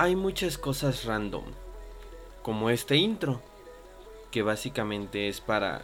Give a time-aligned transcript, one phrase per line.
[0.00, 1.44] hay muchas cosas random,
[2.42, 3.42] como este intro,
[4.30, 5.82] que básicamente es para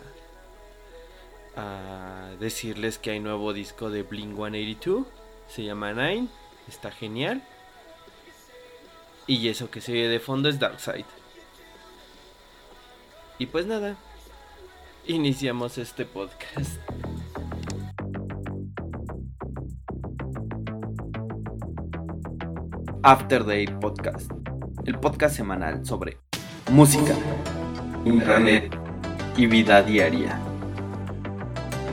[1.54, 5.06] ah, decirles que hay nuevo disco de Blink 182,
[5.48, 6.28] se llama Nine,
[6.66, 7.46] está genial.
[9.26, 11.04] Y eso que se ve de fondo es Darkseid.
[13.38, 13.96] Y pues nada,
[15.06, 16.80] iniciamos este podcast.
[23.06, 24.32] After Day Podcast,
[24.84, 26.18] el podcast semanal sobre
[26.72, 27.14] música,
[28.04, 28.76] internet
[29.36, 30.36] y vida diaria.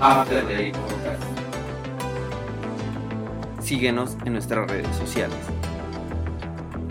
[0.02, 1.24] After Day Podcast.
[3.62, 5.38] Síguenos en nuestras redes sociales.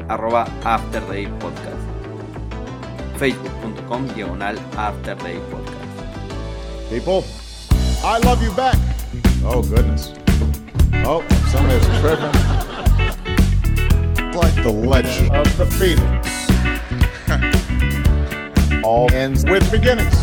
[0.07, 1.83] Arroba After Day Podcast.
[3.19, 6.91] Facebook.com diagonal After Day Podcast.
[6.91, 7.25] People,
[8.05, 8.77] I love you back.
[9.45, 10.15] Oh, goodness.
[11.05, 12.62] Oh, somebody's tripping.
[14.35, 16.29] Like the legend of the phoenix.
[18.85, 20.17] All ends with beginnings.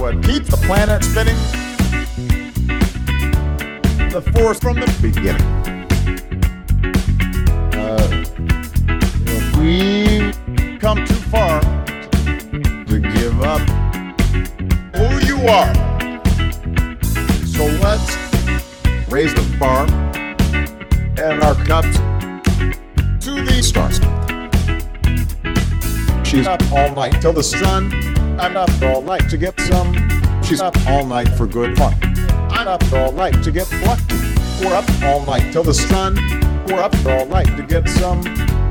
[0.00, 1.34] What keeps the planet spinning?
[4.10, 5.42] The force from the beginning.
[7.74, 8.24] Uh,
[9.26, 10.32] if we
[10.78, 11.60] come too far
[12.86, 13.60] to give up
[14.94, 15.83] who you are.
[26.34, 27.92] She's up all night till the sun.
[28.40, 29.94] I'm up all night to get some.
[30.42, 31.94] She's up all night for good fun.
[32.50, 34.16] I'm up all night to get lucky.
[34.60, 36.16] We're up all night till the sun.
[36.66, 38.22] We're up all night to get some.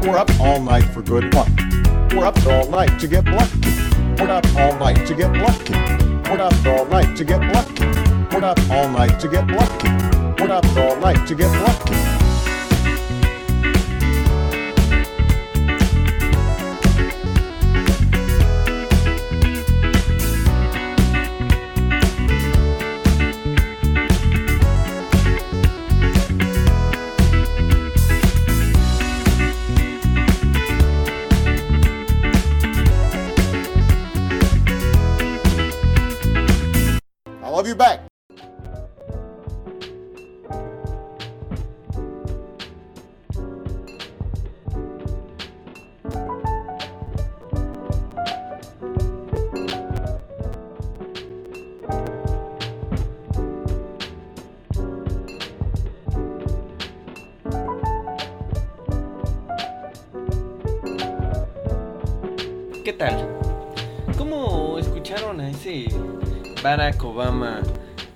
[0.01, 1.55] We're up all night for good fun.
[2.11, 3.61] We're up all night to get lucky.
[4.19, 5.73] We're up all night to get lucky.
[6.29, 7.85] We're up all night to get lucky.
[8.35, 9.89] We're up all night to get lucky.
[10.43, 12.22] We're up all night to get lucky.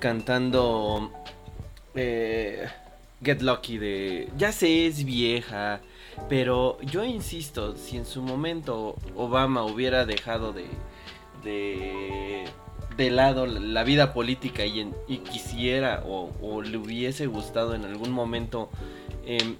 [0.07, 1.11] Cantando
[1.93, 2.65] eh,
[3.21, 4.29] Get Lucky de...
[4.37, 5.81] Ya sé, es vieja,
[6.29, 10.65] pero yo insisto, si en su momento Obama hubiera dejado de...
[11.43, 12.45] de
[12.95, 18.09] de lado la vida política y, en- y quisiera o, le hubiese gustado en algún
[18.09, 18.71] momento
[19.23, 19.55] em,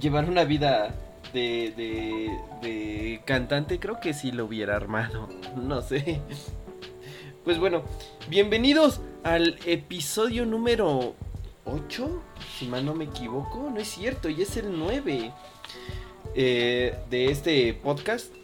[0.00, 0.94] llevar una vida
[1.32, 2.30] de, de,
[2.62, 5.28] de cantante, creo que sí lo hubiera armado.
[5.56, 6.20] No sé.
[7.48, 7.82] Pues bueno,
[8.28, 11.14] bienvenidos al episodio número
[11.64, 12.22] 8,
[12.58, 13.70] si mal no me equivoco.
[13.72, 15.32] No es cierto, y es el 9
[16.34, 18.34] eh, de este podcast.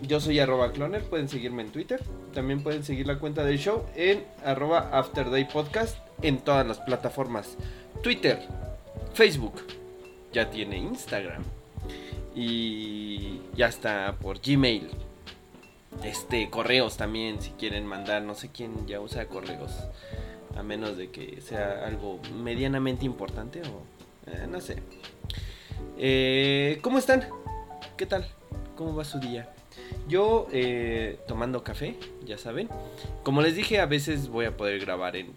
[0.00, 2.02] Yo soy arroba cloner, pueden seguirme en Twitter.
[2.34, 7.56] También pueden seguir la cuenta del show en arroba Afterday Podcast en todas las plataformas.
[8.02, 8.40] Twitter,
[9.14, 9.62] Facebook,
[10.32, 11.44] ya tiene Instagram.
[12.34, 14.90] Y ya está por Gmail.
[16.04, 18.22] Este, correos también, si quieren mandar.
[18.22, 19.72] No sé quién ya usa correos.
[20.56, 23.82] A menos de que sea algo medianamente importante o...
[24.30, 24.82] eh, no sé.
[25.98, 27.26] Eh, ¿Cómo están?
[27.96, 28.26] ¿Qué tal?
[28.76, 29.52] ¿Cómo va su día?
[30.08, 32.68] Yo eh, tomando café, ya saben.
[33.22, 35.32] Como les dije, a veces voy a poder grabar en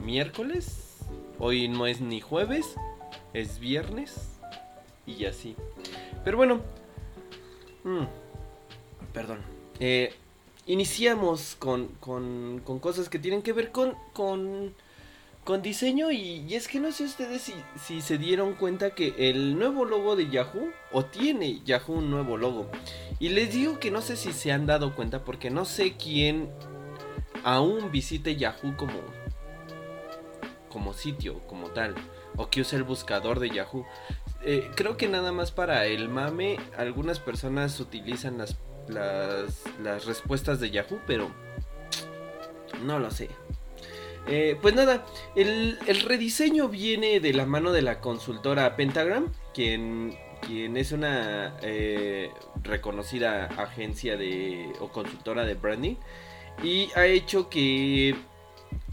[0.00, 0.98] miércoles.
[1.38, 2.74] Hoy no es ni jueves,
[3.34, 4.38] es viernes.
[5.06, 5.54] Y así.
[6.24, 6.60] Pero bueno.
[7.84, 8.04] mm,
[9.12, 9.55] perdón.
[9.80, 10.14] Eh,
[10.66, 14.74] iniciamos con, con, cosas que tienen que ver con, con,
[15.44, 16.10] con diseño.
[16.10, 20.16] Y, es que no sé ustedes si, si se dieron cuenta que el nuevo logo
[20.16, 22.70] de Yahoo, o tiene Yahoo un nuevo logo.
[23.18, 26.50] Y les digo que no sé si se han dado cuenta porque no sé quién
[27.44, 29.00] aún visite Yahoo como,
[30.68, 31.94] como sitio, como tal.
[32.36, 33.86] O que use el buscador de Yahoo.
[34.42, 38.56] Eh, creo que nada más para el mame, algunas personas utilizan las,
[38.88, 41.30] las, las respuestas de Yahoo, pero
[42.82, 43.28] no lo sé.
[44.28, 45.06] Eh, pues nada,
[45.36, 51.56] el, el, rediseño viene de la mano de la consultora Pentagram, quien, quien es una
[51.62, 52.30] eh,
[52.62, 55.94] reconocida agencia de, o consultora de branding,
[56.60, 58.16] y ha hecho que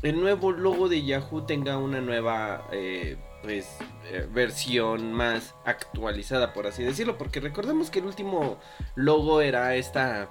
[0.03, 6.65] el nuevo logo de Yahoo tenga una nueva eh, pues eh, versión más actualizada por
[6.65, 8.57] así decirlo porque recordemos que el último
[8.95, 10.29] logo era esta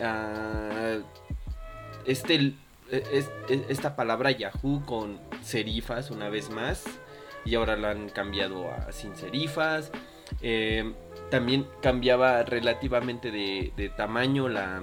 [0.00, 1.02] uh,
[2.06, 2.54] este
[2.90, 3.30] es,
[3.68, 6.84] esta palabra Yahoo con serifas una vez más
[7.44, 9.90] y ahora la han cambiado a sin serifas.
[10.40, 10.92] Eh,
[11.30, 14.82] también cambiaba relativamente de, de tamaño la,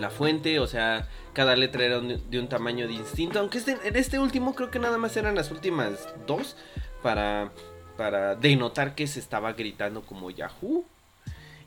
[0.00, 1.08] la fuente o sea
[1.38, 3.38] cada letra era de un tamaño distinto.
[3.38, 6.56] Aunque este, en este último creo que nada más eran las últimas dos
[7.00, 7.52] para,
[7.96, 10.84] para denotar que se estaba gritando como Yahoo.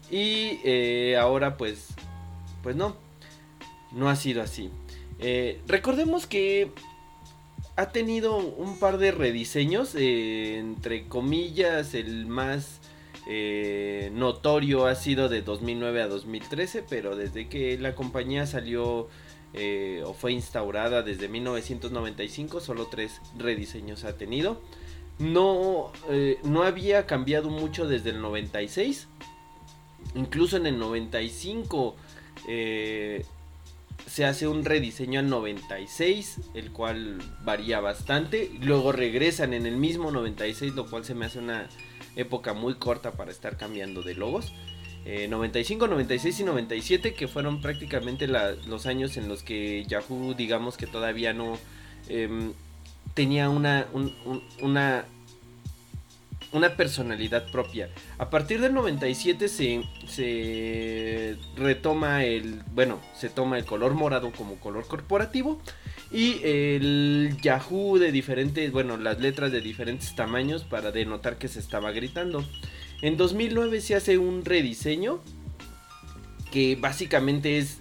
[0.10, 1.88] Y eh, ahora pues,
[2.64, 2.98] pues no,
[3.94, 4.70] no ha sido así.
[5.20, 6.72] Eh, recordemos que
[7.78, 12.81] ha tenido un par de rediseños, eh, entre comillas, el más
[14.14, 19.08] notorio ha sido de 2009 a 2013, pero desde que la compañía salió
[19.54, 24.62] eh, o fue instaurada desde 1995, solo tres rediseños ha tenido.
[25.20, 29.08] No, eh, no había cambiado mucho desde el 96.
[30.16, 31.96] Incluso en el 95
[32.48, 33.26] eh,
[34.08, 38.52] se hace un rediseño al 96, el cual varía bastante.
[38.62, 41.70] Luego regresan en el mismo 96, lo cual se me hace una
[42.16, 44.54] época muy corta para estar cambiando de logos.
[45.06, 50.78] 95, eh, 96 y 97, que fueron prácticamente los años en los que Yahoo, digamos
[50.78, 51.58] que todavía no
[52.08, 52.54] em,
[53.16, 53.88] tenía una,
[54.62, 55.06] una,
[56.52, 57.90] una personalidad propia.
[58.18, 64.86] A partir del 97 se, retoma el, bueno, se toma el color morado como color
[64.88, 65.62] corporativo
[66.12, 71.60] y el Yahoo de diferentes, bueno, las letras de diferentes tamaños para denotar que se
[71.60, 72.46] estaba gritando.
[73.02, 75.22] En 2009 se hace un rediseño
[76.52, 77.80] que básicamente es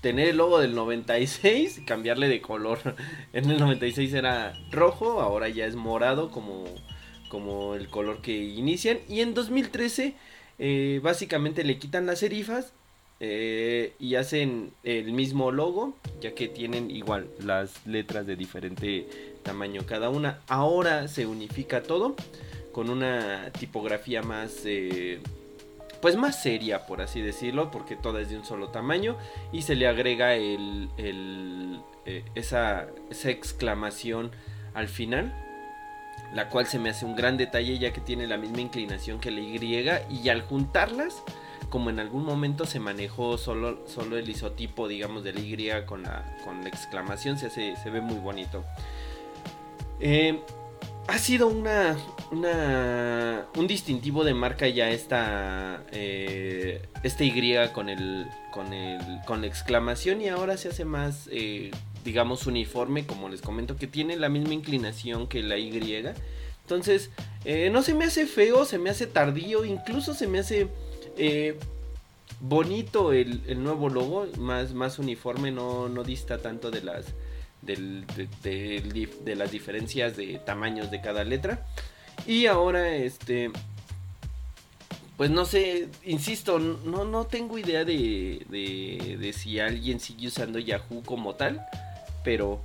[0.00, 2.78] tener el logo del 96 y cambiarle de color.
[3.32, 6.64] En el 96 era rojo, ahora ya es morado como,
[7.28, 8.98] como el color que inician.
[9.08, 10.14] Y en 2013
[10.58, 12.72] eh, básicamente le quitan las serifas
[13.20, 19.08] eh, y hacen el mismo logo, ya que tienen igual las letras de diferente
[19.42, 20.40] tamaño cada una.
[20.46, 22.14] Ahora se unifica todo
[22.72, 25.20] con una tipografía más, eh,
[26.00, 29.16] pues más seria, por así decirlo, porque toda es de un solo tamaño
[29.52, 30.88] y se le agrega el,
[32.06, 34.30] eh, esa, esa exclamación
[34.74, 35.47] al final
[36.34, 39.30] la cual se me hace un gran detalle ya que tiene la misma inclinación que
[39.30, 39.58] la Y
[40.10, 41.22] y al juntarlas,
[41.70, 46.02] como en algún momento se manejó solo, solo el isotipo, digamos, de la Y con
[46.02, 48.64] la, con la exclamación, se, hace, se ve muy bonito.
[50.00, 50.40] Eh,
[51.08, 51.96] ha sido una,
[52.30, 57.32] un distintivo de marca ya esta, eh, esta Y
[57.72, 61.70] con, el, con, el, con la exclamación y ahora se hace más, eh,
[62.08, 66.04] digamos, uniforme, como les comento, que tiene la misma inclinación que la Y.
[66.62, 67.10] Entonces,
[67.44, 70.68] eh, no se me hace feo, se me hace tardío, incluso se me hace
[72.40, 77.14] bonito el, el, nuevo logo, más, más uniforme, no, no dista tanto de las
[77.62, 81.66] de, las diferencias de tamaños de cada letra.
[82.26, 83.50] Y ahora, este,
[85.16, 91.02] pues no sé, insisto, no, no tengo idea de, de, si alguien sigue usando Yahoo
[91.04, 91.64] como tal,
[92.28, 92.60] pero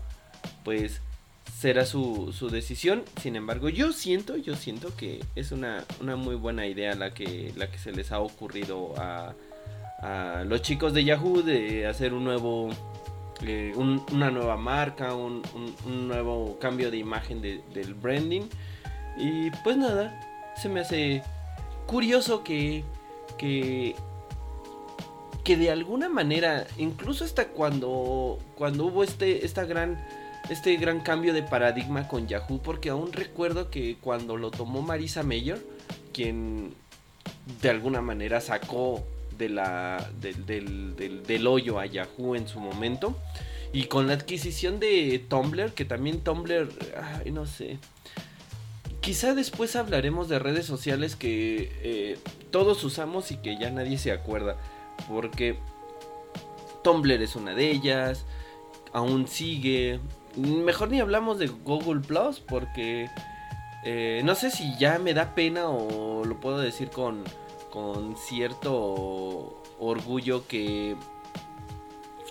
[0.65, 0.99] pues
[1.57, 3.05] será su, decisión.
[3.21, 7.53] Sin embargo, yo siento, yo siento que es una, una muy buena idea la que,
[7.55, 9.33] la que se les ha ocurrido a,
[10.01, 12.71] a los chicos de Yahoo de hacer un nuevo
[13.43, 15.41] eh, una nueva marca, un,
[16.09, 18.49] nuevo cambio de imagen del branding.
[19.15, 21.23] Y pues nada, se me hace
[21.85, 22.83] curioso que,
[23.37, 23.95] que,
[25.43, 30.03] que de alguna manera, incluso hasta cuando, cuando hubo este, esta gran,
[30.49, 35.23] este gran cambio de paradigma con Yahoo, porque aún recuerdo que cuando lo tomó Marisa
[35.23, 35.61] Mayer,
[36.13, 36.73] quien
[37.61, 39.03] de alguna manera sacó
[39.37, 43.17] de la, del, hoyo a Yahoo en su momento.
[43.73, 46.69] Y con la adquisición de Tumblr, que también Tumblr,
[47.01, 47.79] ay, no sé.
[49.01, 52.19] Quizá después hablaremos de redes sociales que eh,
[52.51, 54.57] todos usamos y que ya nadie se acuerda.
[55.07, 55.59] Porque
[56.83, 58.25] Tumblr es una de ellas.
[58.91, 59.99] Aún sigue.
[60.35, 63.09] Mejor ni hablamos de Google Plus porque
[63.85, 67.23] eh, no sé si ya me da pena o lo puedo decir con
[67.73, 70.95] con cierto orgullo que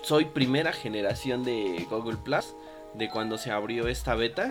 [0.01, 2.55] soy primera generación de Google Plus.
[2.93, 4.49] de cuando se abrió esta beta.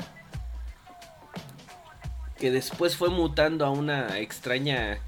[2.38, 4.98] Que después fue mutando a una extraña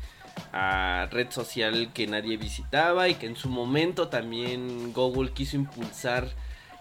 [1.11, 6.29] red social que nadie visitaba y que en su momento también Google quiso impulsar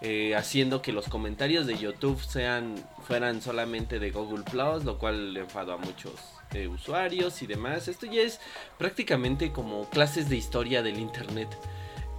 [0.06, 5.40] eh, haciendo que los comentarios de YouTube fueran solamente de Google Plus, lo cual le
[5.40, 6.12] enfadó a muchos
[6.54, 7.88] eh, usuarios y demás.
[7.88, 8.42] Esto ya es
[8.78, 11.48] prácticamente como clases de historia del internet.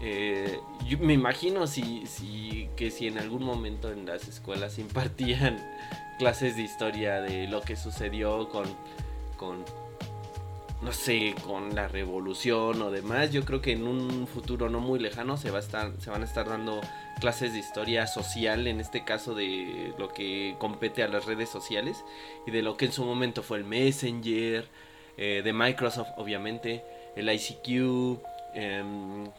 [0.00, 5.58] Eh, yo me imagino si, que si en algún momento en las escuelas impartían
[6.18, 8.64] clases de historia de lo que sucedió con,
[9.36, 9.62] con
[10.84, 14.98] no sé, con la revolución o demás, yo creo que en un futuro no muy
[14.98, 16.82] lejano se va a estar, se van a estar dando
[17.20, 22.04] clases de historia social, en este caso de lo que compete a las redes sociales
[22.46, 24.68] y de lo que en su momento fue el Messenger,
[25.16, 26.84] eh, de Microsoft obviamente,
[27.16, 28.20] el ICQ,
[28.54, 28.84] eh,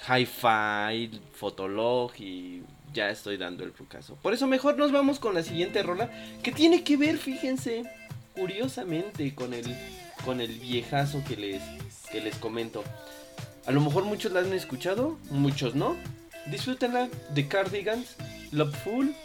[0.08, 4.18] Hi-Fi, Fotolog y ya estoy dando el caso.
[4.20, 6.10] Por eso mejor nos vamos con la siguiente rola
[6.42, 7.84] que tiene que ver, fíjense,
[8.34, 9.66] curiosamente con el
[10.26, 11.62] con el viejazo que les,
[12.12, 12.84] que les comento.
[13.66, 15.96] A lo mejor muchos la han escuchado, muchos no.
[16.48, 18.16] Disfrútenla de Cardigans,
[18.52, 19.16] Loveful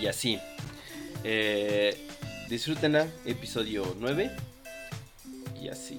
[0.00, 0.38] y así.
[1.22, 1.96] Eh,
[2.48, 4.30] disfrútenla, episodio 9
[5.62, 5.96] y así.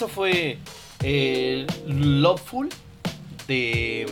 [0.00, 0.56] Eso fue
[1.02, 2.70] eh, Loveful
[3.46, 4.06] de.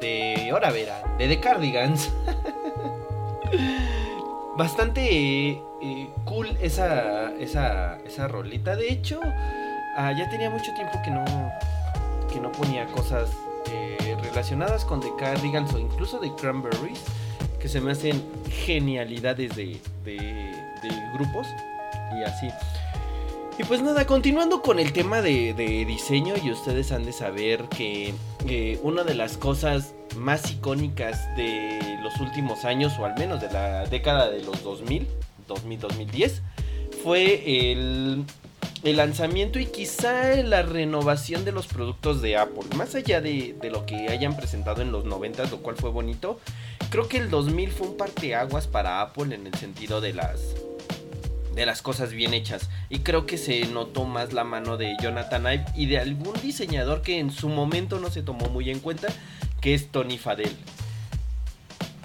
[0.00, 0.48] de.
[0.50, 2.10] Ahora verán, de The Cardigans.
[4.56, 5.60] Bastante eh,
[6.24, 8.74] cool esa, esa, esa rolita.
[8.74, 9.20] De hecho,
[9.96, 11.24] ah, ya tenía mucho tiempo que no,
[12.32, 13.30] que no ponía cosas
[13.70, 17.04] eh, relacionadas con The Cardigans o incluso de Cranberries
[17.60, 20.16] que se me hacen genialidades de, de,
[20.82, 21.46] de grupos
[22.18, 22.48] y así.
[23.58, 25.52] Y pues nada, continuando con el tema de,
[25.84, 28.14] diseño, y ustedes han de saber que
[28.84, 33.84] una de las cosas más icónicas de los últimos años, o al menos de la
[33.86, 35.08] década de los 2000,
[35.48, 36.40] 2000-2010
[37.02, 38.24] fue el,
[38.84, 42.64] el, lanzamiento y quizá la renovación de los productos de Apple.
[42.76, 46.38] Más allá de, de, lo que hayan presentado en los 90, lo cual fue bonito,
[46.90, 50.54] creo que el 2000 fue un parteaguas para Apple en el sentido de las
[51.58, 52.70] de las cosas bien hechas.
[52.88, 57.02] Y creo que se notó más la mano de Jonathan Ive y de algún diseñador
[57.02, 59.08] que en su momento no se tomó muy en cuenta,
[59.60, 60.56] que es Tony Fadell.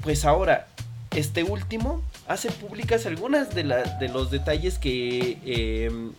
[0.01, 0.67] Pues ahora,
[1.11, 6.13] este último hace públicas algunas de, de los detalles que em,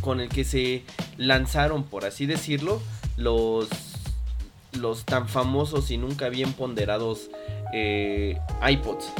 [0.00, 0.82] con el que se
[1.16, 2.82] lanzaron, por así decirlo,
[3.16, 3.68] los,
[4.72, 7.30] los tan famosos y nunca bien ponderados
[7.72, 8.36] eh,
[8.68, 9.12] iPods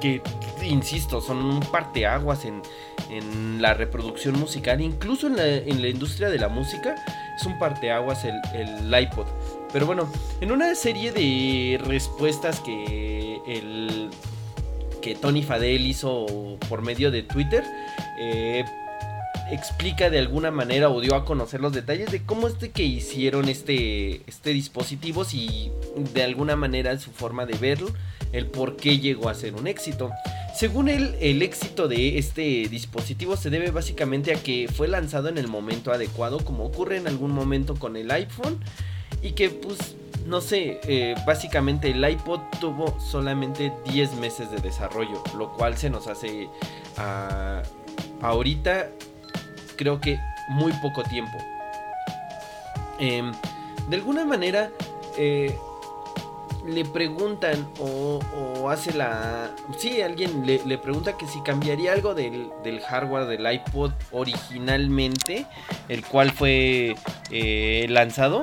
[0.00, 0.22] que,
[0.62, 2.62] insisto, son un parteaguas en,
[3.10, 6.94] en la reproducción musical, incluso en la, en la, industria de la música,
[7.36, 9.26] es un parteaguas el, el iPod.
[9.72, 14.10] Pero bueno, en una serie de respuestas que el
[15.00, 17.64] que Tony Fadell hizo por medio de Twitter,
[18.18, 18.64] eh,
[19.50, 22.84] explica de alguna manera o dio a conocer los detalles de cómo es de que
[22.84, 25.72] hicieron este, este dispositivo, si
[26.14, 27.90] de alguna manera su forma de verlo,
[28.32, 30.10] el por qué llegó a ser un éxito.
[30.60, 35.38] Según él, el éxito de este dispositivo se debe básicamente a que fue lanzado en
[35.38, 38.62] el momento adecuado, como ocurre en algún momento con el iPhone,
[39.22, 45.22] y que pues, no sé, eh, básicamente el iPod tuvo solamente 10 meses de desarrollo,
[45.38, 46.44] lo cual se nos hace
[46.98, 47.62] uh,
[48.20, 48.90] ahorita
[49.76, 51.38] creo que muy poco tiempo.
[52.98, 53.22] Eh,
[53.88, 54.70] de alguna manera,
[55.16, 55.56] eh,
[56.66, 58.20] le preguntan o,
[58.70, 59.54] hace la...
[59.76, 65.46] Sí, alguien le, le, pregunta que si cambiaría algo del, del, hardware del iPod originalmente,
[65.88, 66.94] el cual fue
[67.30, 68.42] eh, lanzado.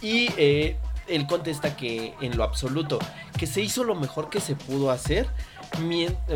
[0.00, 0.76] Y eh,
[1.08, 2.98] él contesta que en lo absoluto,
[3.36, 5.28] que se hizo lo mejor que se pudo hacer.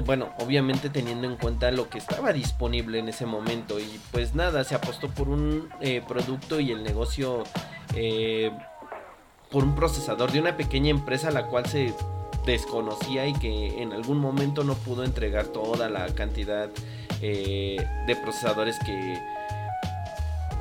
[0.04, 3.78] Bueno, obviamente teniendo en cuenta lo que estaba disponible en ese momento.
[3.80, 7.44] Y pues nada, se apostó por un eh, producto y el negocio
[7.94, 8.50] eh,
[9.52, 11.94] por un procesador de una pequeña empresa la cual se
[12.46, 16.70] desconocía y que en algún momento no pudo entregar toda la cantidad
[17.20, 19.20] eh, de procesadores que,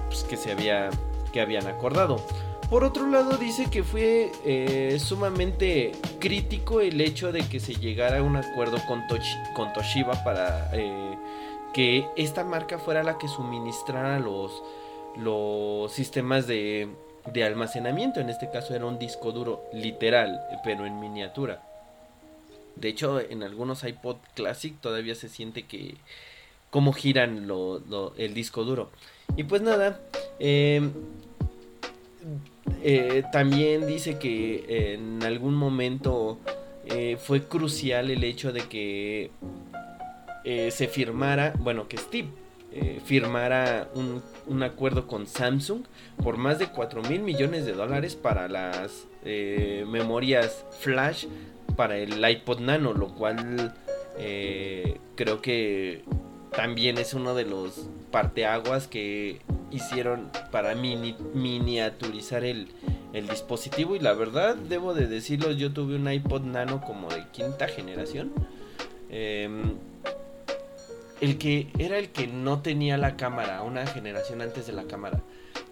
[0.07, 0.89] pues, que se había
[1.31, 2.17] que habían acordado.
[2.69, 8.19] Por otro lado dice que fue eh, sumamente crítico el hecho de que se llegara
[8.19, 11.17] a un acuerdo con, Toshiba para eh,
[11.73, 14.63] que esta marca fuera la que suministrara los,
[15.17, 16.89] los sistemas de
[17.33, 18.19] de almacenamiento.
[18.19, 21.61] En este caso era un disco duro literal, pero en miniatura.
[22.75, 25.95] De hecho, en algunos iPod Classic todavía se siente que
[26.69, 27.47] cómo giran
[28.17, 28.89] el disco duro.
[29.35, 29.99] Y pues nada,
[30.39, 30.91] em,
[32.81, 36.39] eh, también dice que en algún momento
[36.85, 39.31] eh, fue crucial el hecho de que
[40.43, 42.29] eh, se firmara, bueno, que Steve
[43.03, 45.83] firmara un, un, acuerdo con Samsung
[46.23, 51.25] por más de 4 mil millones de dólares para las eh, memorias flash
[51.75, 53.73] para el iPod Nano, lo cual
[54.17, 56.03] eh, creo que
[56.55, 62.67] también es uno de los parteaguas que hicieron para mini, miniaturizar el,
[63.13, 63.95] el dispositivo.
[63.95, 68.31] Y la verdad debo de decirlo yo tuve un iPod Nano como de quinta generación.
[69.09, 69.73] Em,
[71.21, 75.21] el que era el que no tenía la cámara, una generación antes de la cámara.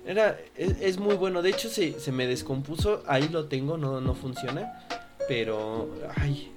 [0.05, 4.15] Era, es, muy bueno, de hecho se, se, me descompuso, ahí lo tengo, no, no
[4.15, 4.87] funciona,
[5.27, 6.51] pero, ay,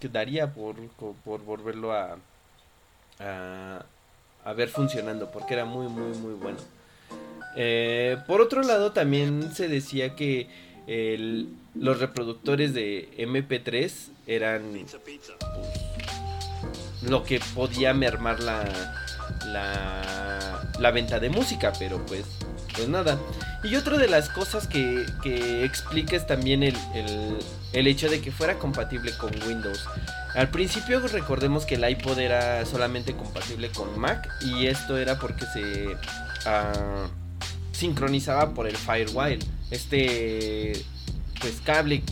[0.00, 0.76] quedaría por,
[1.24, 2.18] por volverlo a,
[3.18, 3.84] a,
[4.44, 6.58] a, ver funcionando, porque era muy, muy, muy bueno.
[7.56, 10.48] Eh, por otro lado, también se decía que
[10.86, 13.92] el, los reproductores de MP3
[14.26, 14.86] eran
[17.02, 18.64] lo que podía mermar la,
[20.78, 22.24] la, venta de música, pero pues,
[22.74, 23.18] pues nada.
[23.62, 27.38] Y otra de las cosas que, que explica es también el, el,
[27.72, 29.84] el, hecho de que fuera compatible con Windows.
[30.34, 35.46] Al principio recordemos que el iPod era solamente compatible con Mac y esto era porque
[35.46, 37.08] se uh,
[37.72, 39.40] sincronizaba por el Firewire.
[39.70, 40.84] Este
[41.40, 42.02] pues cable,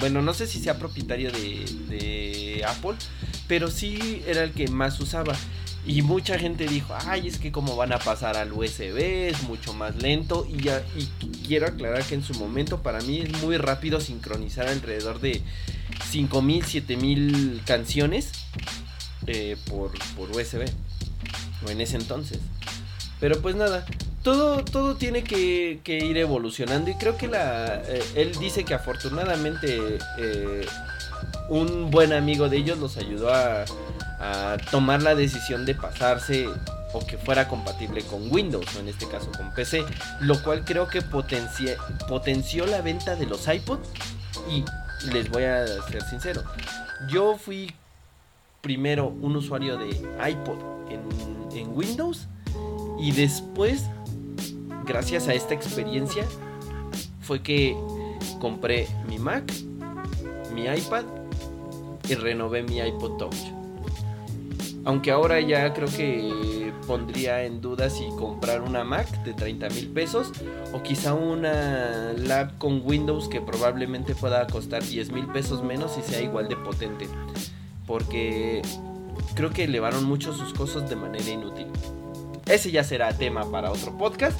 [0.00, 2.96] bueno, no sé si sea propietario de Apple,
[3.48, 5.34] pero sí era el que más usaba.
[5.86, 9.74] Y mucha gente dijo, ay, es que como van a pasar al USB, es mucho
[9.74, 10.46] más lento.
[10.50, 11.06] Y, ya, y
[11.46, 15.42] quiero aclarar que en su momento para mí es muy rápido sincronizar alrededor de
[16.10, 18.32] 5000, 7000 canciones
[19.26, 20.64] eh, por, por USB.
[21.66, 22.38] O en ese entonces.
[23.20, 23.84] Pero pues nada,
[24.22, 26.90] todo, todo tiene que, ir evolucionando.
[26.90, 29.98] Y creo que la, eh, él dice que afortunadamente...
[30.18, 30.66] Eh,
[31.48, 33.64] un buen amigo de ellos los ayudó a,
[34.70, 36.48] tomar la decisión de pasarse
[36.94, 39.84] o que fuera compatible con Windows, o en este caso con PC,
[40.20, 43.80] lo cual creo que potenció la venta de los iPod
[44.48, 44.64] y
[45.12, 46.42] les voy a ser sincero,
[47.10, 47.74] yo fui
[48.62, 50.58] primero un usuario de iPod
[51.54, 52.26] en Windows
[52.98, 53.84] y después,
[54.86, 56.24] gracias a esta experiencia,
[57.20, 57.76] fue que
[58.40, 59.44] compré mi Mac,
[60.54, 61.04] mi iPad
[62.08, 63.36] y renové mi iPod Touch.
[64.84, 69.88] Aunque ahora ya creo que pondría en duda si comprar una Mac de 30 mil
[69.88, 70.30] pesos
[70.74, 76.02] o quizá una lab con Windows que probablemente pueda costar 10 mil pesos menos y
[76.02, 77.08] sea igual de potente.
[77.86, 78.60] Porque
[79.34, 81.66] creo que elevaron mucho sus costos de manera inútil.
[82.46, 84.38] Ese ya será tema para otro podcast.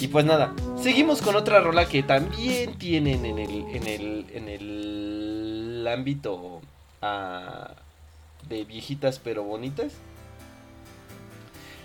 [0.00, 4.48] Y pues nada, seguimos con otra rola que también tienen en el, en el, en
[4.48, 6.55] el ámbito
[7.00, 9.92] de viejitas pero bonitas.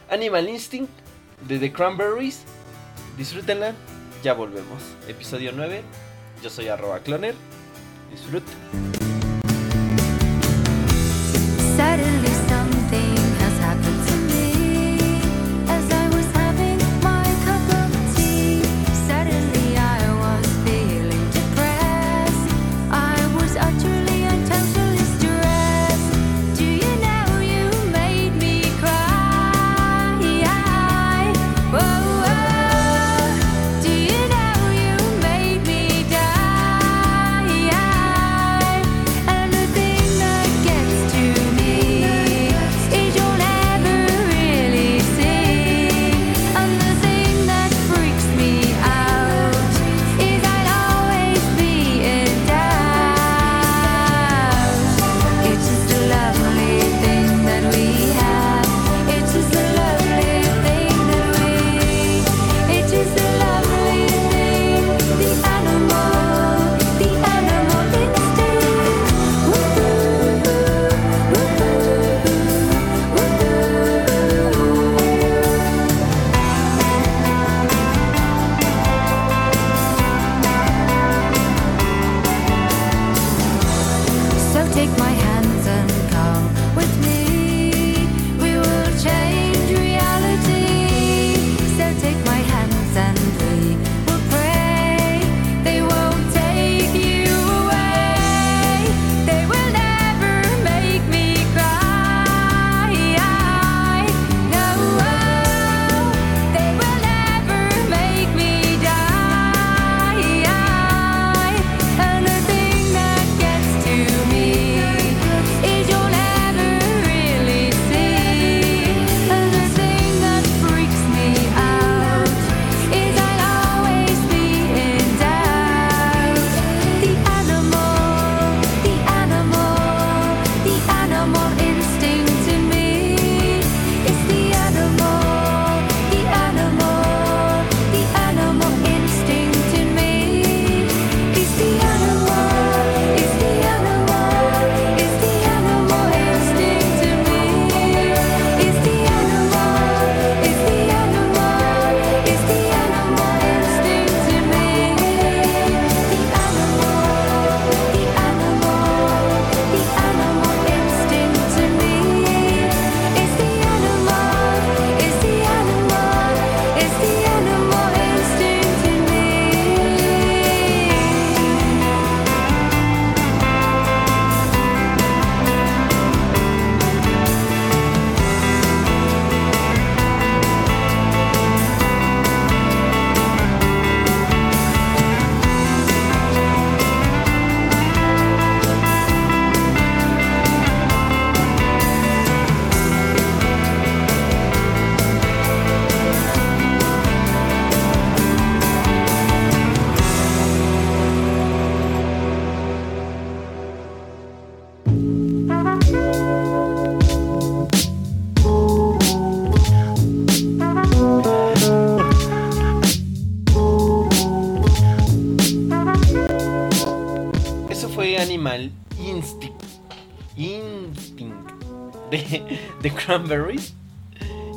[0.10, 0.92] Animal Instinct
[1.48, 2.44] de The Cranberries.
[3.18, 3.74] Disfrútenla,
[4.24, 4.82] ya volvemos.
[5.08, 5.82] Episodio 9.
[6.44, 7.36] Yo soy arroba cloner.
[8.12, 9.01] Disfruten.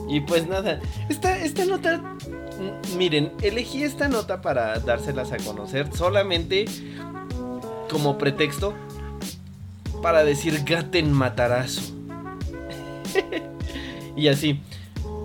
[0.08, 2.00] Y pues nada, esta, esta nota,
[2.96, 6.66] miren, elegí esta nota para dárselas a conocer solamente
[7.90, 8.74] como pretexto
[10.02, 11.94] para decir Gaten Matarazo.
[14.16, 14.60] y así.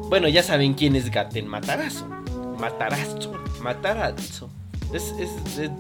[0.08, 1.48] Bueno, ya saben quién es Gaten.
[1.48, 2.08] Matarazzo.
[3.62, 4.50] Matarazzo.
[4.94, 5.14] Es,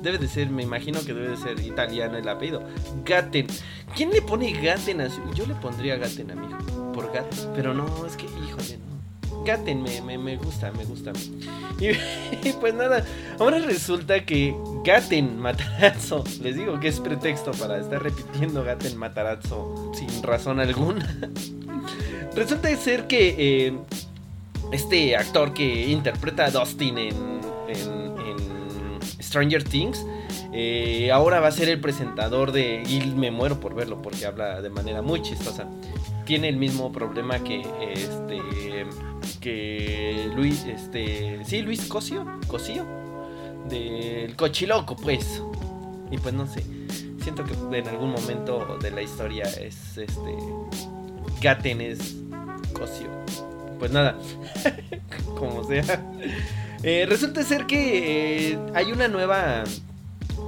[0.04, 2.62] debe de ser, me imagino que debe de ser italiano el apellido.
[3.06, 3.48] Gaten.
[3.96, 5.22] ¿Quién le pone Gaten a su.?
[5.34, 6.79] Yo le pondría Gaten a mi hijo.
[7.08, 7.56] Por.
[7.56, 9.44] Pero no, es que, híjole, no.
[9.46, 11.12] Gaten me, me, gusta, me gusta.
[11.80, 13.06] Y, pues nada,
[13.40, 19.92] ahora resulta que Gaten Matarazzo, les digo que es pretexto para estar repitiendo Gaten Matarazzo
[19.94, 21.08] sin razón alguna.
[22.36, 23.74] resulta ser que eh,
[24.74, 27.40] este actor que interpreta a Dustin en,
[29.22, 30.06] Stranger Things,
[30.54, 32.84] eh, ahora va a ser el presentador de...
[32.88, 35.68] Y me muero por verlo porque habla de manera muy chistosa.
[36.26, 37.62] Tiene el mismo problema que
[37.94, 38.40] este
[39.42, 42.86] que Luis este sí Luis Cosio, Cosio
[43.68, 45.42] del Cochiloco, pues.
[46.12, 46.64] Y pues no sé,
[47.22, 50.36] siento que en algún momento de la historia es este
[51.42, 52.16] Gaten es
[52.74, 53.10] Cosio
[53.80, 54.16] pues nada,
[55.38, 56.04] como sea.
[56.84, 59.64] Eh, resulta ser que eh, hay una nueva,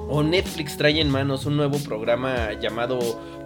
[0.10, 3.00] o Netflix trae en manos un nuevo programa llamado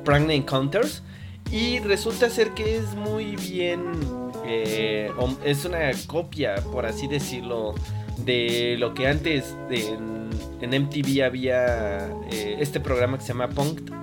[0.03, 1.03] Prank Encounters.
[1.51, 3.83] Y resulta ser que es muy bien,
[4.45, 5.11] eh,
[5.43, 7.75] es una copia, por así decirlo,
[8.17, 10.25] de lo que antes en,
[10.61, 13.93] MTV había este programa que se llama Punked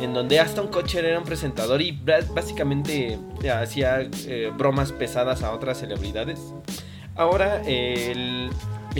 [0.00, 1.92] en donde Aston Kutcher era un presentador y
[2.34, 6.40] básicamente eh, hacía eh, bromas pesadas a otras celebridades.
[7.16, 8.50] Ahora el,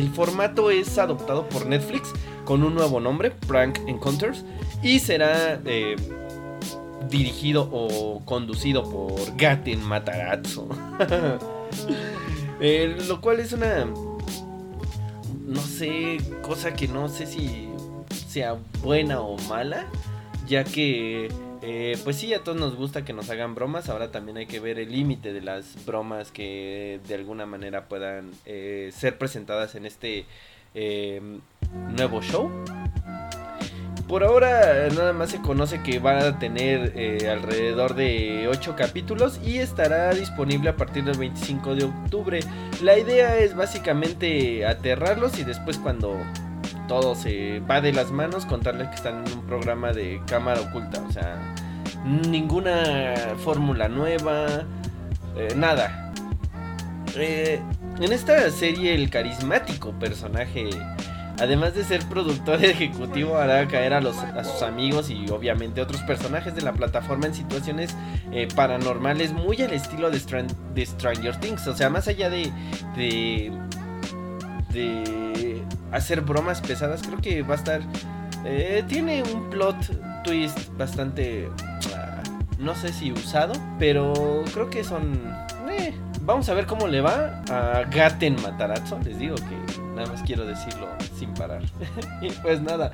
[0.07, 2.13] formato es adoptado por Netflix
[2.45, 4.45] con un nuevo nombre, Prank Encounters,
[4.83, 5.97] y será eh,
[7.11, 10.69] dirigido o conducido por Gaten Matarazzo.
[13.09, 13.87] lo cual es una,
[15.47, 17.69] no sé, cosa que no sé si
[18.11, 19.87] sea buena o mala
[20.49, 21.29] ya que
[21.62, 24.61] eh, pues sí, a todos nos gusta que nos hagan bromas, ahora también hay que
[24.61, 29.87] ver el límite de las bromas que de alguna manera puedan eh, ser presentadas en
[29.87, 30.25] este
[30.75, 31.21] eh,
[31.97, 32.51] nuevo show.
[34.07, 39.59] Por ahora nada más se conoce que va a tener alrededor de 8 capítulos y
[39.59, 42.40] estará disponible a partir del 25 de octubre.
[42.81, 46.16] La idea es básicamente aterrarlos y después cuando
[46.88, 51.01] todo se va de las manos, contarles que están en un programa de cámara oculta,
[51.07, 51.55] o sea,
[52.05, 54.64] ninguna fórmula nueva,
[55.37, 56.12] eh, nada.
[57.16, 57.61] Eh,
[58.01, 60.70] en esta serie el carismático personaje,
[61.40, 66.03] además de ser productor ejecutivo, hará caer a, los, a sus amigos y obviamente otros
[66.03, 67.94] personajes de la plataforma en situaciones
[68.33, 70.20] eh, paranormales muy al estilo de,
[70.74, 72.53] de, Stranger Things, o sea, más allá de,
[72.96, 73.53] de,
[74.72, 77.02] de hacer bromas pesadas.
[77.02, 77.81] Creo que va a estar.
[78.44, 81.48] Eh, tiene un plot twist bastante.
[81.94, 82.22] Ah,
[82.59, 85.20] no sé si usado, pero creo que son.
[85.70, 88.98] Eh, vamos a ver cómo le va a Gaten Matarazzo.
[89.00, 91.62] Les digo que nada más quiero decirlo sin parar.
[92.22, 92.92] y pues nada,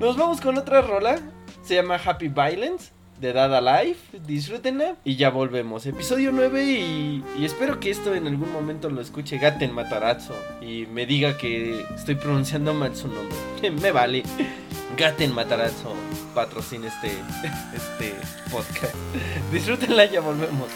[0.00, 1.18] nos vamos con otra rola.
[1.62, 4.18] Se llama Happy Violence de Dada Life.
[4.26, 5.86] Disfrútenla y ya volvemos.
[5.86, 11.06] Episodio 9 y, espero que esto en algún momento lo escuche Gaten Matarazzo y me
[11.06, 13.36] diga que estoy pronunciando mal su nombre.
[13.82, 14.22] me vale.
[14.96, 15.94] Gaten Matarazzo
[16.34, 17.12] patrocina este,
[17.74, 18.14] este
[18.50, 18.94] podcast.
[19.52, 20.68] Disfrútenla, ya volvemos.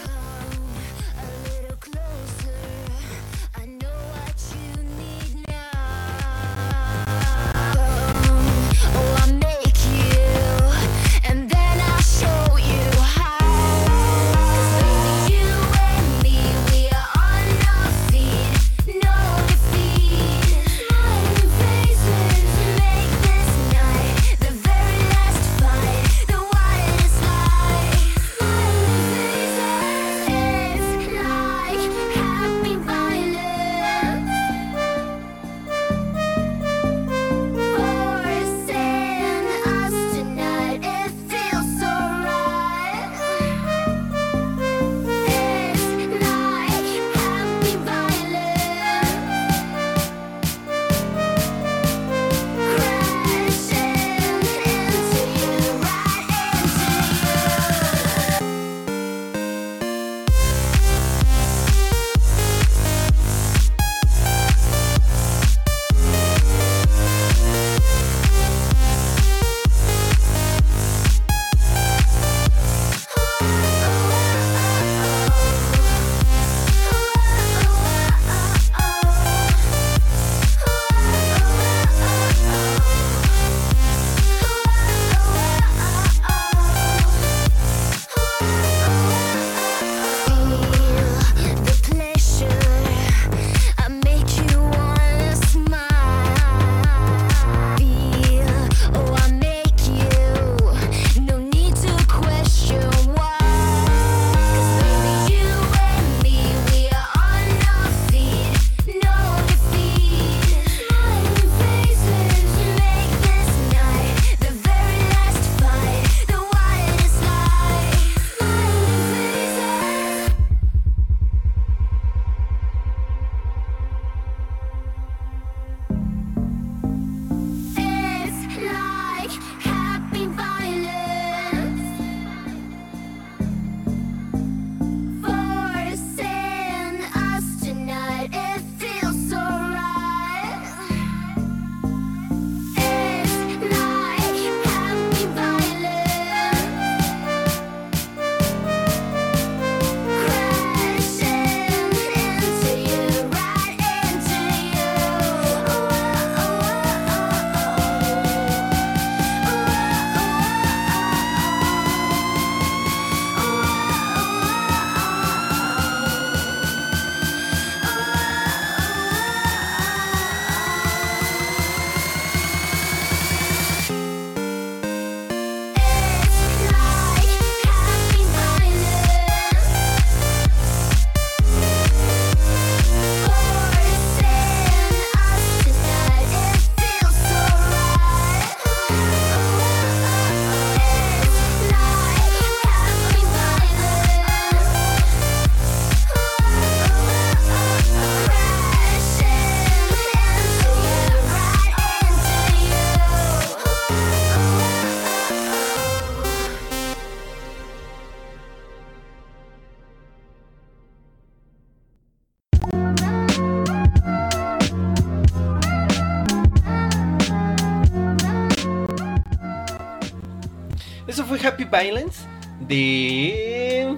[221.81, 222.25] Violence
[222.67, 223.97] de...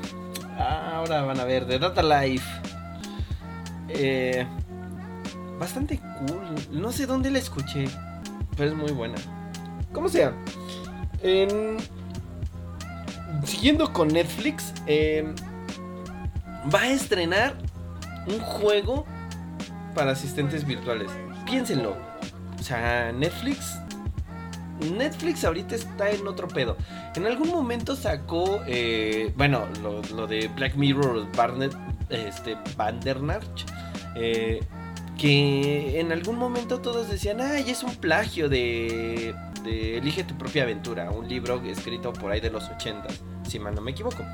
[0.57, 2.45] Ahora van a ver, de Data Life.
[3.89, 4.45] Eh,
[5.59, 6.55] bastante cool.
[6.71, 7.85] No sé dónde la escuché,
[8.55, 9.15] pero es muy buena.
[9.91, 10.33] Como sea.
[13.45, 15.33] siguiendo con Netflix, eh,
[16.73, 17.55] va a estrenar
[18.27, 19.05] un juego
[19.93, 21.11] para asistentes virtuales.
[21.45, 21.97] Piénsenlo.
[22.59, 23.77] O sea, Netflix.
[24.79, 26.77] Netflix ahorita está en otro pedo.
[27.15, 31.75] En algún momento sacó, eh, bueno, lo, de Black Mirror Barnet,
[32.09, 33.65] este, Bandernarch.
[34.15, 34.61] Eh,
[35.17, 39.33] que en algún momento todos decían, ay, es un plagio de,
[39.63, 43.07] de Elige tu propia aventura, un libro escrito por ahí de los 80,
[43.47, 44.25] si mal no me equivoco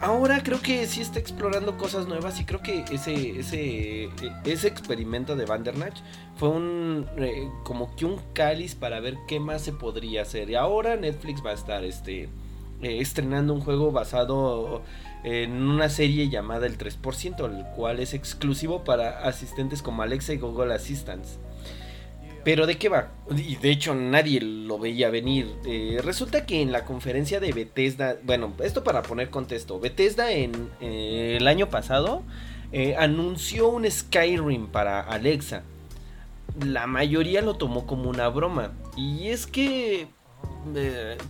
[0.00, 4.08] ahora creo que sí está explorando cosas nuevas y creo que ese, ese,
[4.44, 5.96] ese experimento de Vandernach
[6.36, 10.50] fue un eh, como que un cáliz para ver qué más se podría hacer.
[10.50, 12.24] Y ahora Netflix va a estar este,
[12.82, 14.82] eh, estrenando un juego basado
[15.24, 20.38] en una serie llamada El 3%, el cual es exclusivo para asistentes como Alexa y
[20.38, 21.38] Google Assistants.
[22.44, 23.10] Pero ¿de qué va?
[23.36, 25.54] Y de hecho nadie lo veía venir.
[25.66, 30.70] Eh, resulta que en la conferencia de Bethesda, bueno, esto para poner contexto, Bethesda en
[30.80, 32.22] eh, el año pasado
[32.72, 35.62] eh, anunció un Skyrim para Alexa.
[36.64, 38.72] La mayoría lo tomó como una broma.
[38.96, 40.08] Y es que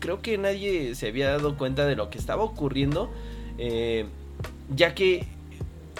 [0.00, 3.10] creo que nadie se había dado cuenta de lo que estaba ocurriendo.
[4.74, 5.26] ya que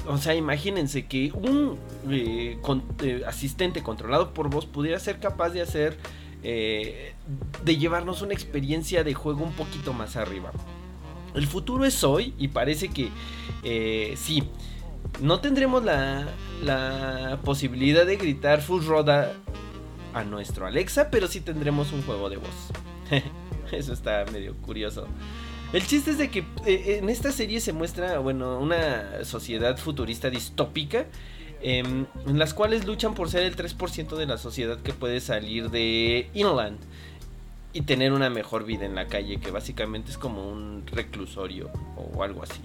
[0.07, 1.79] o sea, imagínense que un
[2.11, 2.59] eh,
[3.03, 5.99] eh, asistente controlado por voz pudiera ser capaz de hacer,
[6.43, 7.15] eh,
[7.65, 10.53] de llevarnos una experiencia de juego un poquito más arriba.
[11.35, 13.11] El futuro es hoy y parece que
[14.17, 14.45] sí,
[15.21, 16.27] no tendremos la,
[16.63, 19.35] la posibilidad de gritar Full Roda
[20.15, 22.71] a nuestro Alexa, pero sí tendremos un juego de voz.
[23.73, 25.07] Eso está medio curioso.
[25.73, 30.31] El chiste es de que eh, en esta serie se muestra, bueno, una sociedad futurista
[30.31, 31.07] distópica.
[31.61, 35.71] Em, en las cuales luchan por ser el 3% de la sociedad que puede salir
[35.71, 36.79] de Inland
[37.73, 42.23] y tener una mejor vida en la calle, que básicamente es como un reclusorio o
[42.23, 42.61] algo así.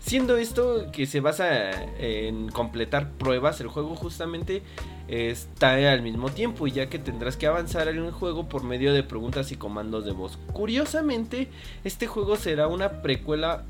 [0.00, 4.62] Siendo esto que se basa en completar pruebas, el juego justamente
[5.08, 8.92] está al mismo tiempo, y ya que tendrás que avanzar en el juego por medio
[8.92, 10.38] de preguntas y comandos de voz.
[10.52, 11.48] Curiosamente,
[11.84, 13.64] este juego será una precuela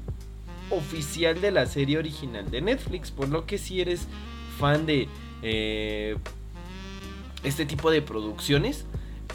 [0.70, 4.06] oficial de la serie original de Netflix, por lo que si eres
[4.58, 5.08] fan de
[5.42, 6.16] eh,
[7.42, 8.84] este tipo de producciones,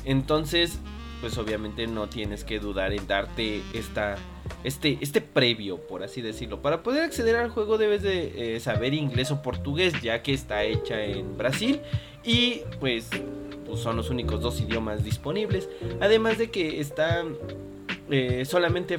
[0.05, 0.79] entonces
[1.21, 4.17] pues obviamente no tienes que dudar en darte esta,
[4.63, 6.61] este, este previo, por así decirlo.
[6.61, 10.63] Para poder acceder al juego debes de eh, saber inglés o portugués, ya que está
[10.63, 11.81] hecha en Brasil
[12.23, 13.09] y pues,
[13.65, 15.69] pues son los únicos dos idiomas disponibles.
[15.99, 17.23] Además de que está
[18.09, 18.97] eh, solamente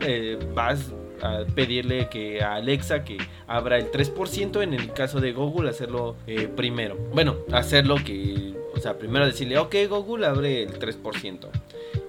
[0.00, 0.92] eh, vas
[1.22, 3.16] a pedirle que a Alexa que
[3.46, 6.16] abra el 3% en el caso de Google hacerlo
[6.54, 6.96] primero.
[7.12, 11.48] Bueno, hacerlo que o sea, primero decirle, ok Google, abre el 3%.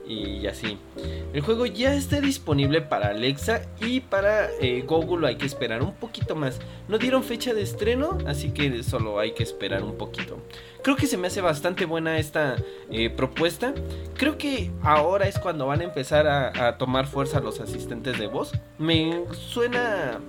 [0.08, 0.78] Y así.
[1.34, 5.94] El juego ya está disponible para Alexa y para eh, Google hay que esperar un
[5.94, 6.60] poquito más.
[6.88, 10.40] No dieron fecha de estreno, así que solo hay que esperar un poquito.
[10.84, 12.56] Creo que se me hace bastante buena esta
[12.90, 13.74] eh, propuesta.
[14.16, 18.54] Creo que ahora es cuando van a empezar a, tomar fuerza los asistentes de voz.
[18.78, 20.20] Me suena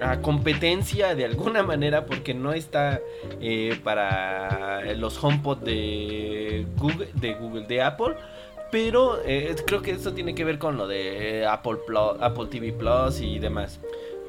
[0.00, 3.00] a competencia de alguna manera porque no está
[3.40, 8.14] eh, para los HomePod de Google, de Google, de Apple.
[8.70, 11.78] Pero eh, creo que eso tiene que ver con lo de Apple,
[12.20, 13.80] Apple TV Plus y demás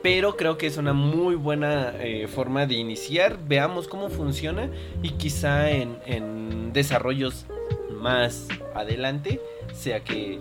[0.01, 3.37] pero creo que es una muy buena eh, forma de iniciar.
[3.47, 4.69] Veamos cómo funciona
[5.01, 7.45] y quizá en, desarrollos
[7.91, 9.41] más adelante
[9.73, 10.39] sea que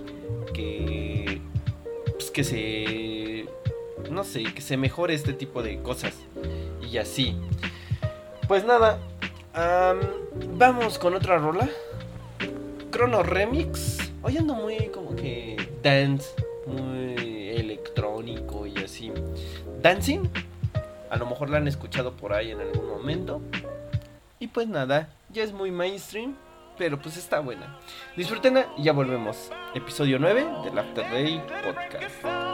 [0.55, 1.41] que
[2.13, 3.47] pues que se
[4.11, 6.15] no sé que se mejore este tipo de cosas
[6.81, 7.37] y así.
[8.47, 8.99] Pues nada,
[10.57, 11.69] vamos con otra rola.
[12.99, 14.11] Chrono Remix.
[14.23, 16.31] Hoy ando muy como que dance,
[16.67, 19.13] muy electrónico y así.
[19.81, 20.29] Dancing,
[21.09, 23.41] a lo mejor la han escuchado por ahí en algún momento.
[24.41, 26.35] Y pues nada, ya es muy mainstream,
[26.77, 27.79] pero pues está buena.
[28.17, 29.53] Disfrútenla y ya volvemos.
[29.77, 32.48] Episodio 9 del After Day Podcast.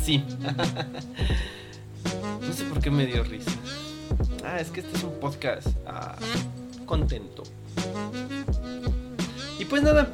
[0.00, 0.24] así.
[2.40, 3.52] no sé por qué me dio risa.
[4.44, 6.16] Ah, es que este es un podcast ah,
[6.86, 7.42] contento.
[9.58, 10.12] Y pues nada,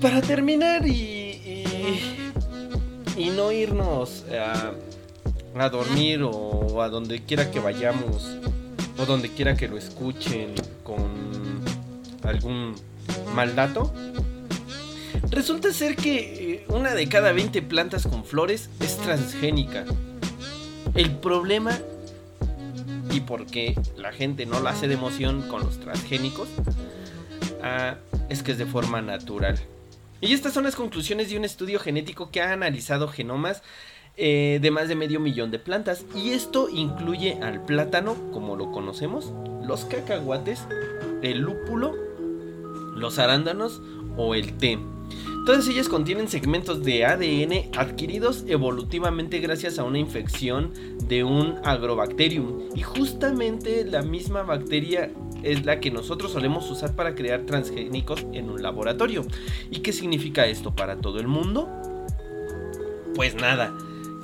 [0.00, 1.64] para terminar y,
[3.16, 4.72] y, no irnos a,
[5.58, 8.36] a dormir o a donde quiera que vayamos
[8.98, 11.60] o donde quiera que lo escuchen con
[12.22, 12.74] algún
[13.34, 13.92] mal dato.
[15.30, 19.84] Resulta ser que una de cada 20 plantas con flores es transgénica.
[20.94, 21.78] El problema
[23.10, 26.48] y por qué la gente no lo hace de emoción con los transgénicos
[27.62, 27.96] ah,
[28.28, 29.58] es que es de forma natural.
[30.20, 33.62] Y estas son las conclusiones de un estudio genético que ha analizado genomas
[34.18, 36.04] eh, de más de medio millón de plantas.
[36.14, 39.32] Y esto incluye al plátano, como lo conocemos,
[39.62, 40.64] los cacahuates,
[41.22, 41.94] el lúpulo,
[42.94, 43.82] los arándanos
[44.16, 44.78] o el té.
[45.46, 50.72] Todas ellas contienen segmentos de ADN adquiridos evolutivamente gracias a una infección
[51.06, 52.62] de un agrobacterium.
[52.74, 55.12] Y justamente la misma bacteria
[55.44, 59.24] es la que nosotros solemos usar para crear transgénicos en un laboratorio.
[59.70, 61.68] ¿Y qué significa esto para todo el mundo?
[63.14, 63.72] Pues nada,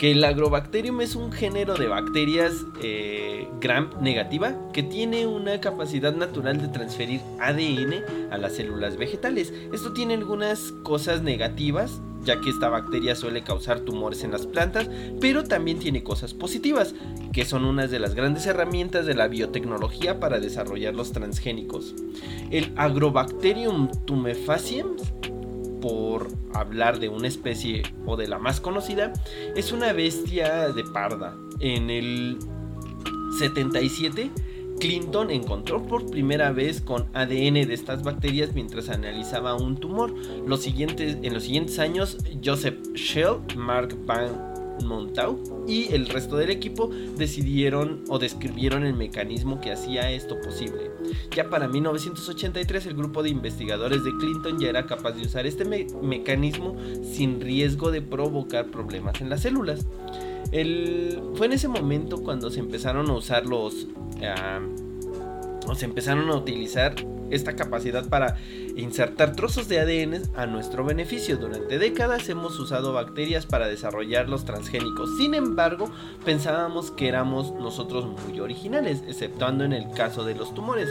[0.03, 6.13] que el agrobacterium es un género de bacterias eh, gram negativa que tiene una capacidad
[6.13, 9.55] natural de transferir ADN a las células vegetales.
[9.73, 14.91] Esto tiene algunas cosas negativas, ya que esta bacteria suele causar tumores en las plantas,
[15.21, 16.97] pero también tiene cosas positivas,
[17.33, 21.95] que son unas de las grandes herramientas de la biotecnología para desarrollar los transgénicos.
[22.51, 25.13] El Agrobacterium tumefaciens
[25.83, 29.13] por hablar de una especie o de la más conocida,
[29.55, 31.37] es una bestia de parda.
[31.61, 32.39] En el
[33.39, 34.31] 77,
[34.81, 40.15] Clinton encontró por primera vez con ADN de estas bacterias mientras analizaba un tumor.
[40.47, 44.52] Los siguientes, en los siguientes años, Joseph Shell, Mark Van
[44.85, 50.91] Montau y el resto del equipo decidieron o describieron el mecanismo que hacía esto posible.
[51.35, 55.65] Ya para 1983 el grupo de investigadores de Clinton ya era capaz de usar este
[55.65, 59.87] mecanismo sin riesgo de provocar problemas en las células.
[60.51, 63.89] fue en ese momento cuando se empezaron a usar los...
[64.23, 64.61] Ah,
[65.67, 66.95] o se empezaron a utilizar
[67.33, 68.37] esta capacidad para
[68.77, 71.37] insertar trozos de ADN a nuestro beneficio.
[71.37, 75.17] Durante décadas hemos usado bacterias para desarrollar los transgénicos.
[75.17, 75.91] Sin embargo,
[76.25, 80.89] pensábamos que éramos nosotros muy originales, exceptuando en el caso de los tumores,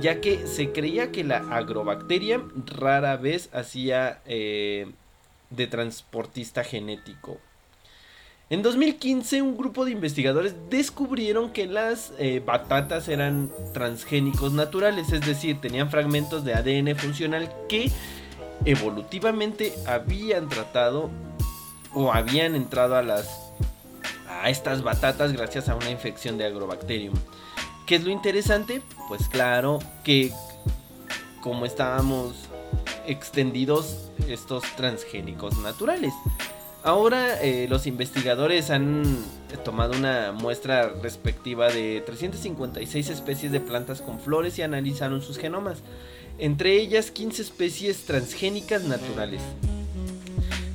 [0.00, 4.92] ya que se creía que la agrobacteria rara vez hacía eh,
[5.50, 7.38] de transportista genético.
[8.50, 15.20] En 2015 un grupo de investigadores descubrieron que las eh, batatas eran transgénicos naturales, es
[15.20, 17.90] decir, tenían fragmentos de ADN funcional que
[18.64, 21.10] evolutivamente habían tratado
[21.92, 23.52] o habían entrado a las
[24.40, 27.14] a estas batatas gracias a una infección de agrobacterium.
[27.86, 28.80] ¿Qué es lo interesante?
[29.08, 30.32] Pues claro que
[31.42, 32.34] como estábamos
[33.06, 36.14] extendidos estos transgénicos naturales.
[36.88, 39.02] Ahora eh, los investigadores han
[39.62, 45.82] tomado una muestra respectiva de 356 especies de plantas con flores y analizaron sus genomas,
[46.38, 49.42] entre ellas 15 especies transgénicas naturales.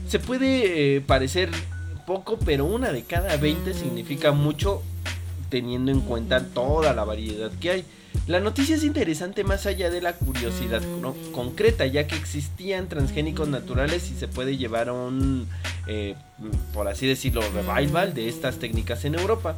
[0.07, 1.49] Se puede eh, parecer
[2.05, 4.83] poco, pero una de cada 20 significa mucho
[5.49, 7.85] teniendo en cuenta toda la variedad que hay.
[8.27, 10.81] La noticia es interesante más allá de la curiosidad
[11.33, 15.47] concreta, ya que existían transgénicos naturales y se puede llevar a un,
[15.87, 16.15] eh,
[16.73, 19.57] por así decirlo, revival de estas técnicas en Europa,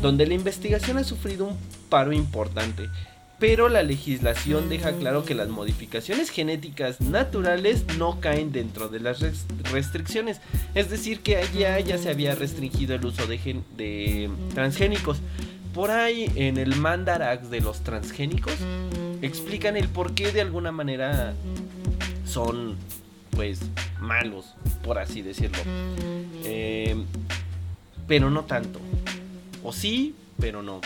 [0.00, 1.56] donde la investigación ha sufrido un
[1.88, 2.90] paro importante.
[3.38, 9.20] Pero la legislación deja claro que las modificaciones genéticas naturales no caen dentro de las
[9.72, 10.40] restricciones.
[10.76, 15.18] Es decir, que allá ya se había restringido el uso de, de transgénicos
[15.72, 18.56] por ahí en el Mandarax de los transgénicos
[19.22, 21.34] explican el por qué de alguna manera
[22.24, 22.76] son
[23.30, 23.60] pues
[24.00, 24.54] malos,
[24.84, 25.58] por así decirlo.
[26.44, 26.96] Eh,
[28.06, 28.80] pero no tanto.
[29.62, 30.80] O sí, pero no.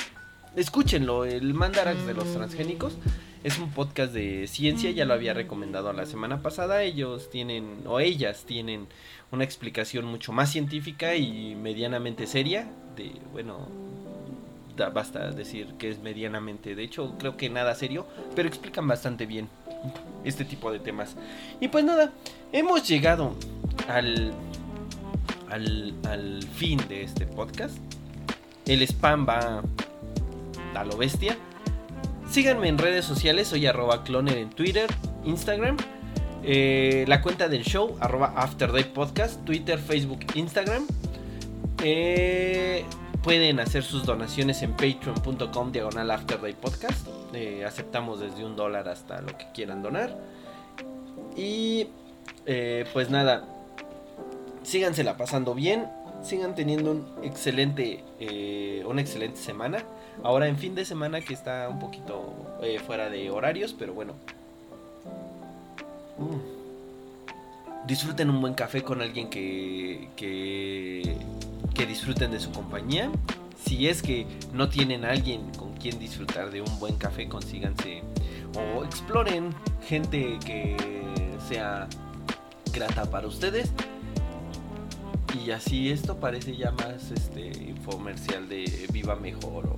[0.54, 2.96] Escúchenlo, el Mandarax de los transgénicos
[3.42, 6.82] es un podcast de ciencia, ya lo había recomendado la semana pasada.
[6.82, 8.86] Ellos tienen, o ellas tienen,
[9.30, 13.68] una explicación mucho más científica y medianamente seria de, bueno,
[14.92, 19.48] basta decir que es medianamente, de hecho creo que nada serio, pero explican bastante bien
[20.24, 21.16] este tipo de temas.
[21.60, 22.12] Y pues nada,
[22.52, 23.34] hemos llegado
[23.88, 24.32] al,
[25.50, 27.76] al, al fin de este podcast.
[28.66, 29.62] El spam va
[30.74, 31.36] a lo bestia.
[32.30, 34.88] síganme en redes sociales, soy arroba cloner en Twitter,
[35.24, 35.76] Instagram.
[36.42, 40.86] Eh, la cuenta del show, arroba Afterday Podcast, Twitter, Facebook, Instagram.
[41.82, 42.84] Eh,
[43.26, 47.06] pueden hacer sus donaciones en patreon.com diagonal Afterday Podcast.
[47.34, 50.16] Eh, aceptamos desde un dólar hasta lo que quieran donar.
[51.36, 51.88] Y
[52.92, 53.44] pues nada,
[54.62, 55.88] sígansela pasando bien.
[56.22, 58.02] Sigan teniendo un excelente,
[58.86, 59.82] una excelente semana.
[60.22, 62.56] Ahora en fin de semana que está un poquito
[62.86, 64.14] fuera de horarios, pero bueno,
[66.18, 67.86] Mm.
[67.86, 71.16] Disfruten un buen café con alguien que, que,
[71.76, 73.10] que disfruten de su compañía.
[73.62, 78.02] Si es que no tienen alguien con quien disfrutar de un buen café, consíganse
[78.54, 79.54] o exploren
[79.86, 80.76] gente que
[81.48, 81.88] sea
[82.72, 83.70] grata para ustedes.
[85.44, 89.76] Y así esto parece ya más este infomercial de Viva Mejor o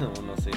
[0.22, 0.50] no sé.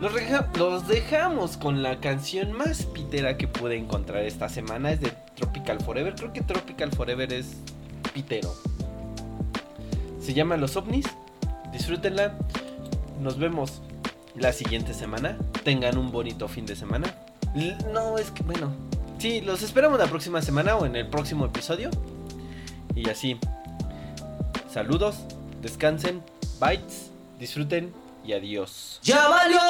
[0.00, 4.90] Los, dejamos con la canción más pitera que pude encontrar esta semana.
[4.90, 6.14] Es de Tropical Forever.
[6.14, 7.58] Creo que Tropical Forever es
[8.12, 8.52] pitero.
[10.22, 11.06] Se llama Los ovnis.
[11.72, 12.34] Disfrútenla.
[13.20, 13.82] Nos vemos
[14.36, 15.36] la siguiente semana.
[15.64, 17.14] Tengan un bonito fin de semana.
[17.92, 18.72] No, es que bueno.
[19.18, 21.90] Sí, los esperamos la próxima semana o en el próximo episodio.
[22.94, 23.38] Y así.
[24.72, 25.16] Saludos,
[25.60, 26.22] descansen,
[26.60, 27.92] bites, disfruten
[28.24, 29.00] y adiós.
[29.02, 29.60] Ya valió,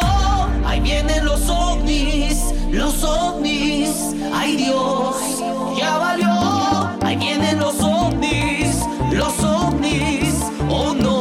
[0.65, 2.39] ahí vienen los ovnis,
[2.71, 5.17] los ovnis, ay Dios.
[5.77, 6.31] Ya valió,
[7.03, 8.77] ahí vienen los ovnis,
[9.13, 10.32] los ovnis.
[10.75, 11.12] Oh no.